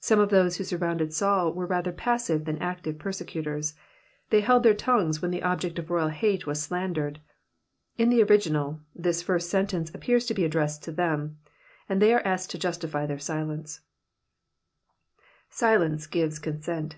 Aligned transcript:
Some 0.00 0.18
of 0.18 0.30
those 0.30 0.56
who 0.56 0.64
surrounded 0.64 1.14
Saul 1.14 1.52
were 1.52 1.66
rather 1.68 1.92
pasrire 1.92 2.44
than 2.44 2.58
active 2.58 2.98
persecutors; 2.98 3.74
they 4.30 4.40
held 4.40 4.64
their 4.64 4.74
tongues 4.74 5.22
when 5.22 5.30
the 5.30 5.44
object 5.44 5.78
of 5.78 5.88
royal 5.88 6.08
hate 6.08 6.48
was 6.48 6.60
slandered; 6.60 7.20
in 7.96 8.10
the 8.10 8.24
original, 8.24 8.80
this 8.92 9.22
first 9.22 9.48
sentence 9.48 9.94
appears 9.94 10.26
to 10.26 10.34
be 10.34 10.44
addressed 10.44 10.82
to 10.82 10.90
them, 10.90 11.38
and 11.88 12.02
they 12.02 12.12
are 12.12 12.26
asked 12.26 12.50
to 12.50 12.58
justify 12.58 13.06
their 13.06 13.20
silence, 13.20 13.82
^lence 15.52 16.10
gives 16.10 16.40
consent. 16.40 16.96